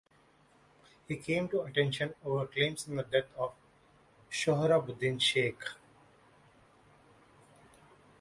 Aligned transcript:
He 1.07 1.15
came 1.17 1.47
to 1.49 1.61
attention 1.61 2.15
over 2.25 2.47
claims 2.47 2.87
in 2.87 2.95
the 2.95 3.03
death 3.03 3.27
of 3.37 3.53
Sohrabuddin 4.31 5.21
Sheikh. 5.21 5.63